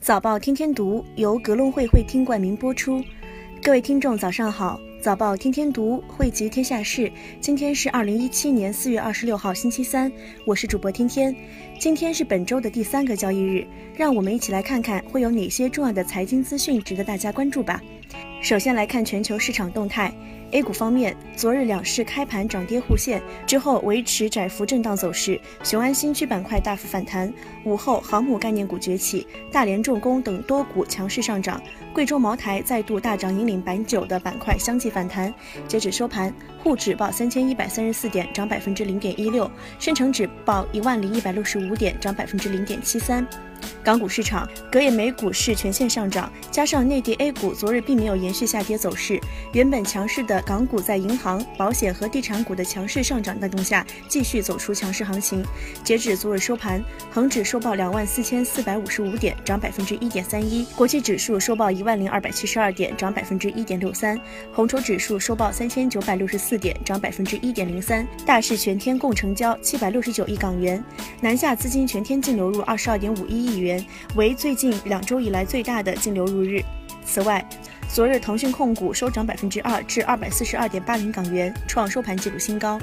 [0.00, 3.04] 早报天天读由格隆会会听冠名播出。
[3.62, 4.80] 各位听众，早上好！
[4.98, 7.12] 早报天天读汇集天下事。
[7.38, 10.10] 今天是二零一七年四月二十六号，星期三。
[10.46, 11.36] 我是主播天天。
[11.78, 17.78] 今天是本周的第三个交易日，让我们一起来看看会有哪些重要的财经资讯值得大家关注吧。
[18.40, 20.10] 首先来看全球市场动态。
[20.52, 25.40] A 股方面，昨日两市开盘涨跌互现，之后维持窄幅震荡走势。
[25.62, 27.32] 雄安新区板块大幅反弹，
[27.64, 31.62] 午后航母概念股崛起，大连重工等多股强势上涨。
[31.94, 35.32] 贵州茅台再度大涨，引领白酒的板块相继反弹。
[35.68, 43.24] 截止收盘，沪指报三千一百三十四点，涨百分之零点一六；深成指报一万零一百六十五点，涨百分之零点七三。
[43.84, 49.20] 港股市场，隔夜美股市全线上涨，加上内地 A 股昨日并没有延续下跌走势，
[49.52, 55.44] 原本强势的港股在银行、保险和地产股的强势上涨带动下，继续走出强势行情。
[55.84, 64.16] 截止昨日收盘，恒指收报两万四千四百五十五点，涨百分之一点三一；国际指数收报一万零二百七十二点，涨百分之一点六三；
[64.52, 68.06] 红筹指数收报三千九百六十四点，涨百分之一点零三。
[68.26, 70.82] 大市全天共成交七百六十九亿港元，
[71.20, 73.84] 南下资金全天净流入二十二点五一亿元。
[74.14, 76.62] 为最近两周以来最大的净流入日。
[77.04, 77.44] 此外，
[77.92, 82.78] 昨日腾讯控股收涨百分之二，至二百四十二点八零港元，创收盘纪录新高。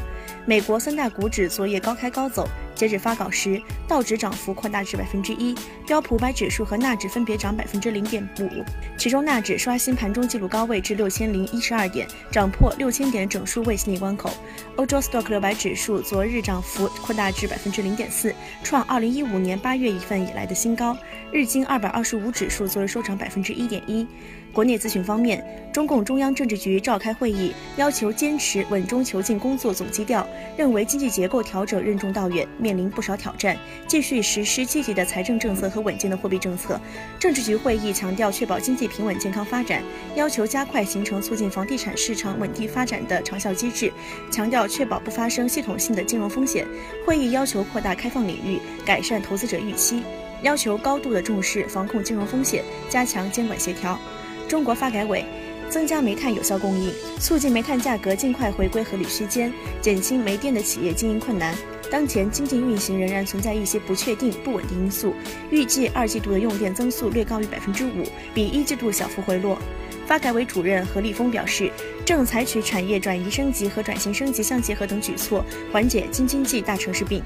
[0.45, 2.45] 美国三大股指昨夜高开高走。
[2.78, 5.56] 截止发稿时，道指涨幅扩大至百分之一，
[5.88, 8.64] 标普五百指数和纳指分别涨百分之零点五，
[8.97, 14.30] 其中纳指刷新盘中纪录高位至六千零一十二点，涨破六千点整数位心理关口。
[14.75, 20.95] 欧洲 Stock 六百指数昨日涨幅扩大至百分之零点四，创二零一五年八月一份以来的新高。
[21.31, 24.08] 日经二百二十五指数昨日收涨百分之一点一。
[24.53, 33.55] 国内咨询方面，中共中央政治局召开会议，要求坚持稳中求进工作总基调，认为经济结构调整任重道远，面临不少挑战，
[33.86, 36.81] 继续实施积极的财政政策和稳健的货币政策。
[37.19, 39.83] 政治局会议强调确保经济平稳健康发展，
[40.16, 43.94] 要求加快形成促进房地产市场稳定发展的长效机制，
[44.31, 46.66] 强调确保不发生系统性的金融风险。
[47.06, 50.01] 会议要求扩大开放领域，改善投资者预期，
[50.41, 54.00] 要求高度的重视防控金融风险，加强监管协调。
[54.47, 55.24] 中国发改委
[55.69, 59.51] 增加煤炭有效供应，促进煤炭价格尽快回归合理区间，
[59.81, 61.55] 减轻煤电的企业经营困难。
[61.89, 65.13] 当前经济运行仍然存在一些不确定、不稳定因素，
[65.50, 69.57] 预计二季度的用电增速略高于百分之五，比一季度小幅回落。
[70.06, 71.72] 发改委主任何立峰表示，
[72.06, 77.22] 正采取产业转移升级和转型升级相结合等举措，缓解京津冀大城市病。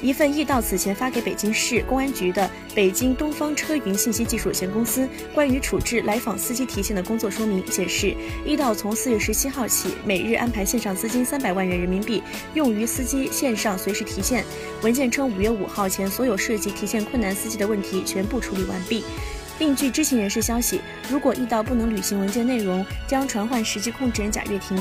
[0.00, 8.14] 一份易到此前发给北京市公安局的北京东方车云信息技术有限公司关于处置来访司机提现的工作说明显示，
[8.44, 12.22] 易到从四月十七号起每日安排线上资金三百万元人民币，
[12.54, 14.44] 用于司机线上随时提现。
[14.82, 19.04] 文件称，五月五号前所有涉及提现困难司机的问题全部处理完毕。
[19.58, 20.80] 另据知情人士消息，
[21.10, 24.78] 如果易到不能履行文件内容，将传唤实际控制人贾跃亭。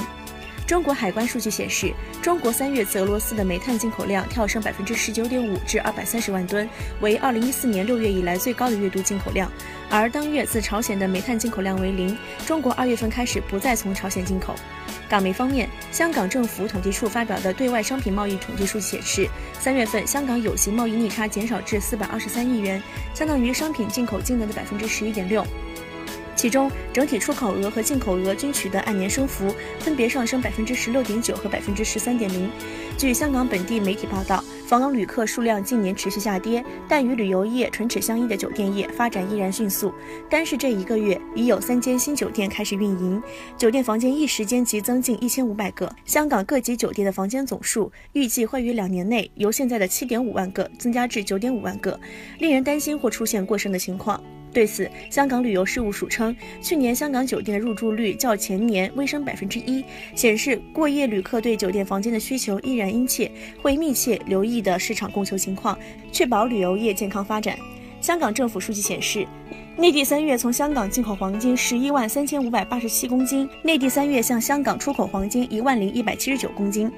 [0.67, 6.69] 中国海关数据显示，中国三月自俄罗斯的煤炭进口量跳升百分之十九点五至二百三十万吨，
[7.00, 9.50] 为二零一四年六月以来最高的月度进口量。
[9.89, 12.17] 而当月自朝鲜的煤炭进口量为零。
[12.45, 14.55] 中国二月份开始不再从朝鲜进口。
[15.07, 25.47] 港媒方面，香港政府统计处发表的对外商品贸易统计数据显示，三月份香港有形贸易逆差减少至四百二十三亿元，相当于商品进口金额的百分之十一点六。
[26.38, 32.48] 其中，整体出口额和进口额均取得按年升幅，分别上升百分之十六点九和百分之十三点零。
[32.96, 39.92] 据香港本地媒体报道，访港旅客数量近年持续下跌，但与旅游业唇齿相依的酒店业发展依然迅速。
[40.30, 43.22] 单是这一个月，已有三间新酒店开始运营，
[43.58, 45.92] 酒店房间一时间即增近一千五百个。
[46.06, 52.00] 香港各级酒店的房间总数预计会于两年内由现在的七点五万个增加至九点五万个，
[52.38, 54.22] 令人担心或出现过剩的情况。
[54.53, 59.84] 对此，香港旅游事务署称，去年香港酒店入住率较前年微升百分之一，
[60.16, 63.30] 显示过夜旅客对酒店房间的需求依然殷切，
[63.62, 65.78] 会密切留意的市场供求情况，
[66.12, 67.58] 确保旅游业健康发展。
[68.02, 69.28] 香港政府数据显示，
[69.75, 76.91] 内地三月从香港进口黄金十一万三千五百八十七公斤，内地三月向香港出口黄金一万零一百七十九公斤。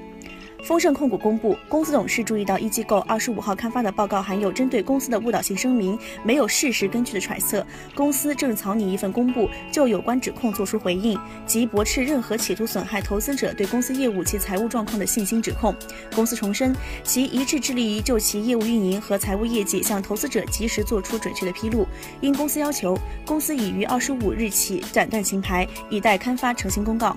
[0.62, 7.66] 丰盛控股公布，公司董事注意到一机构二十五号刊发的报告含有针对公司的误导性声明，没有事实根据的揣测。
[7.94, 15.74] 公司正草拟一份公布，就有关指控作出回应，即驳斥任何企图损害投资者对公司业务及财务状况的信心指控。
[16.14, 21.86] 公司重申，其一致致力于就其业务运营和财务业绩向投资者及时做出准确的披露。
[22.20, 22.96] 因公司要求，
[23.26, 27.16] 公司已于二十五日起斩断情牌，以待刊发澄清公告。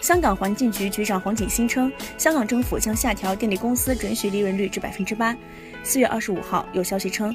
[0.00, 5.36] 香港环境局局长黄锦星称，香港政府将下调电力公司准许利润率至百分之八。
[5.82, 7.34] 四月二十五号有消息称。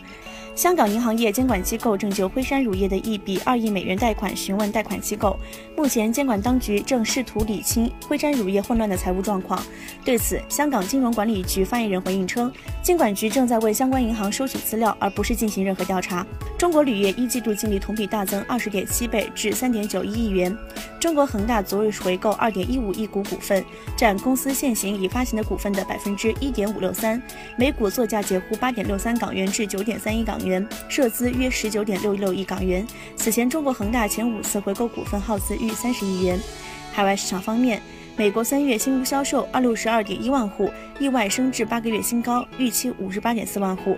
[0.56, 5.38] 香港银行业监管机构正就辉山乳业的一笔二亿美元贷款询问贷款机构。
[5.76, 9.62] 目前，监管当局正试图理清辉山乳业混乱的财务状况。
[10.06, 12.50] 对此，香港金融管理局发言人回应称，
[12.82, 16.26] 监管局正在为相关银行收取资料，而不是进行任何调查。
[16.58, 20.56] 中国铝业一季度净利同比大增二十点七倍，至三点九一亿元。
[21.06, 23.64] 中国恒大昨日回购二点一五亿股股份，
[23.96, 27.22] 占公司现行已发行的股份的百分之一点五六三，
[27.56, 32.84] 每股作价介乎八点六三港元至九点三一港元，涉资约十九点六六亿港元。
[33.16, 36.40] 此前，中国恒大前五次回购股份耗资逾三十亿元。
[36.92, 37.80] 海外市场方面，
[38.18, 43.96] 美国三月新屋销售二六十二点一万户，意外升至八个月新高，预期五十八点四万户。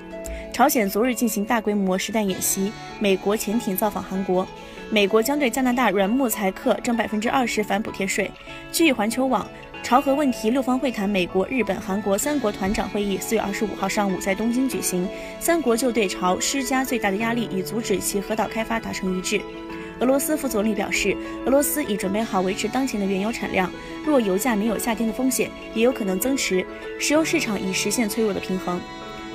[0.51, 2.69] 朝鲜昨日进行大规模实弹演习，
[2.99, 4.45] 美国潜艇造访韩国。
[4.89, 8.31] 美国将对加拿大软木材客征百分之二十反补贴税。
[8.71, 9.45] 据环球网，
[9.83, 15.05] 朝核问题六方会谈美国、日本、韩国三国团长会议四月二十五号上午在东京举行，
[15.41, 19.41] 三国就对朝施加最大的压力，以阻止其核岛开发达成一致。
[19.99, 23.69] 俄罗斯副总理表示，俄罗斯已准备好维持当前的原油产量，
[24.05, 26.65] 若油价没有下跌的风险，也有可能增持。
[26.97, 28.79] 石油市场已实现脆弱的平衡。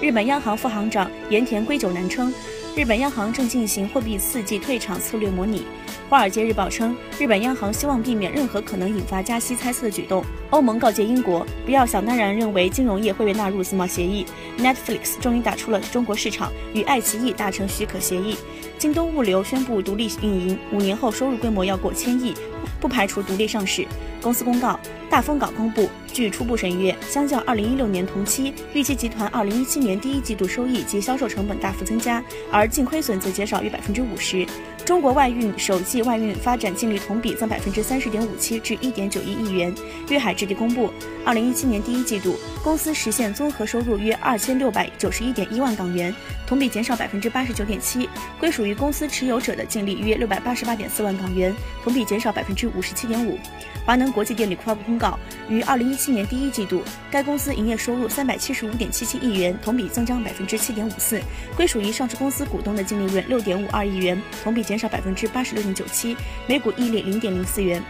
[0.01, 2.33] 日本央行副行长盐田圭久男称，
[2.75, 5.67] 日本央行正进行货币刺激退场策略模拟。
[6.09, 10.25] 华尔街日报称，日本央行希望避免任何可能引发加息猜测的举动。
[10.49, 14.25] 欧盟告诫英国，不要想当然认为金融业会被纳入自贸协议。
[14.59, 18.39] Netflix 终于打出了中国市场，与爱奇艺达成许可协议。
[18.79, 22.35] 京东物流宣布独立运营，五年后收入规模要过千亿，
[22.83, 23.87] 不排除独立上市。
[24.21, 34.47] 公司公告，大风港公布，据初步审阅，相较二零一六年同期，预期集团二零一七年第一季度收益及销售成本大幅增加，而净亏损则减少约百分之五十。
[34.85, 39.73] 中国外运首季外运发展净利同比增百分之三十点五七，至一点九一亿元。
[40.09, 40.93] 粤海置地公布，
[41.25, 46.13] 二零一七年第一季度，公司实现综合收入约二千六百九十一点一万港元，
[46.47, 48.09] 同比减少百分之八十九点七。
[48.41, 51.55] 归属于公司持有者的净利约六百八十八点四万港元，
[51.85, 53.39] 同比减少百分之五十七点五。
[53.85, 55.19] 华能国际电力发布公告，
[55.49, 61.21] 于二零一七年第一季度，该公司营业收入三百七十五点七七亿元，同比增长百分之七点五四。
[61.57, 66.17] 归属于上市公司股东的净利润六点五二亿元，同比减减少百分之八十六点九七，
[66.47, 67.83] 每股溢利零点零四元。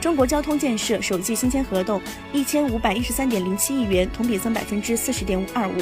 [0.00, 2.00] 中国交通建设首季新签合同
[2.32, 5.74] 一千五百一十三点零七亿元，同比增百分之四十点五二五。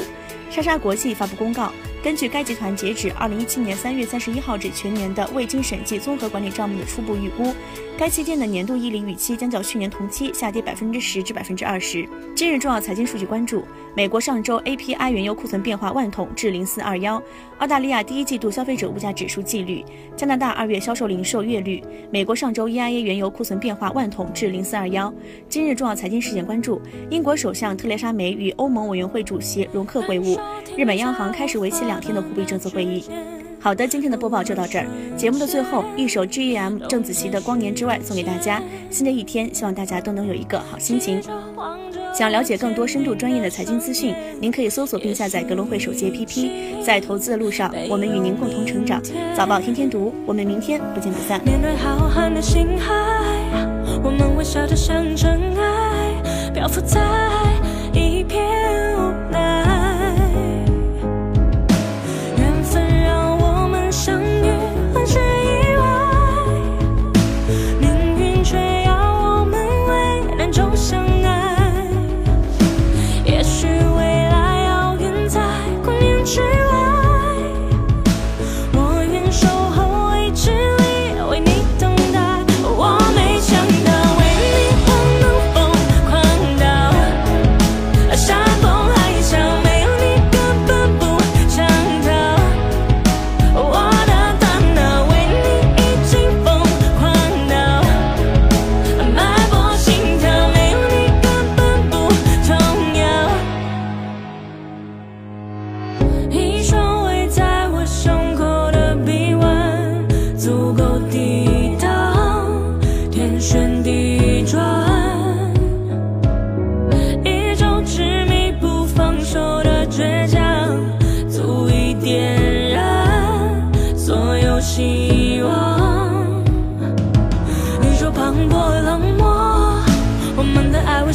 [0.49, 1.71] 莎莎国际发布公告，
[2.03, 7.55] 根据该集团截止二零一七年三月三十一号至全年的未经审计综合管理账目的初步预估，
[7.97, 12.05] 该期间的年度溢利预期将较去年同期下跌百分之十至百分之二十。
[12.35, 17.21] 今日重要财经数据关注：美国上周 API 原油库存变化万桶至零四二幺；
[17.59, 19.85] 澳大利亚第一季度消费者物价指数季率；
[20.15, 21.79] 加拿大二月销售零售月率；
[22.09, 25.13] 美国上周 EIA 原油库存变化万桶至零四二幺。
[25.47, 26.81] 今日重要财经事件关注：
[27.11, 30.39] 英国首相特蕾莎梅与欧盟委员会主席容克会晤。
[30.75, 33.03] 日本央行开始为期两天的货币政策会议。
[33.59, 34.87] 好的，今天的播报就到这儿。
[35.15, 36.79] 节目的最后，一首 G.E.M.
[36.89, 38.61] 郑子琪的《光年之外》送给大家。
[38.89, 41.21] 新的一天，希望大家都能有一个好心情。
[42.13, 46.83] 想了解更多深度专业的财经资讯，您可以搜索并下载格隆汇手机 APP。
[46.83, 49.01] 在投资的路上，我们与您共同成长。
[49.35, 51.43] 早报天天读，我们明天不见不散。
[51.43, 52.93] 面对浩瀚的星海，
[54.03, 57.01] 我们微笑着像尘埃，漂浮在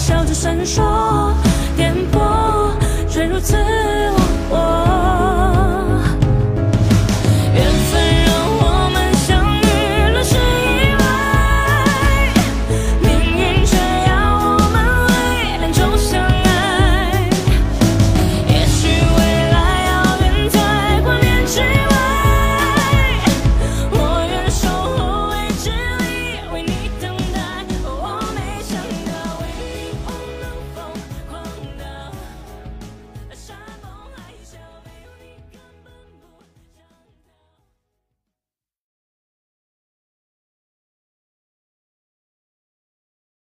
[0.09, 1.48] 笑着闪烁。